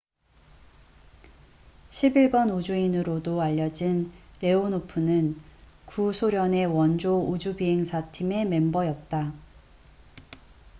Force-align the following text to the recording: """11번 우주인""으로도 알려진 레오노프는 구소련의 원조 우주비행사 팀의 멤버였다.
"""11번 1.91 2.51
우주인""으로도 2.51 3.39
알려진 3.39 4.11
레오노프는 4.41 5.39
구소련의 5.85 6.65
원조 6.65 7.21
우주비행사 7.23 8.09
팀의 8.09 8.45
멤버였다. 8.45 9.31